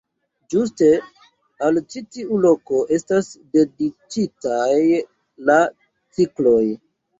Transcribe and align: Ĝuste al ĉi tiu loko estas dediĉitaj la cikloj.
Ĝuste 0.51 0.87
al 1.67 1.77
ĉi 1.95 2.01
tiu 2.15 2.39
loko 2.47 2.81
estas 2.97 3.31
dediĉitaj 3.59 4.75
la 5.53 5.61
cikloj. 6.19 6.61